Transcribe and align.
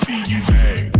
see 0.00 0.22
you 0.34 0.40
hang. 0.40 0.99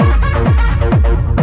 Revolution. 0.00 1.33